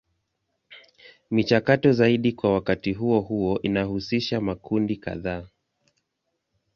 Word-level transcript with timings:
Michakato 1.31 1.91
zaidi 1.93 2.31
kwa 2.31 2.53
wakati 2.53 2.93
huo 2.93 3.19
huo 3.19 3.59
inahusisha 3.61 4.41
makundi 4.41 4.97
kadhaa. 4.97 5.47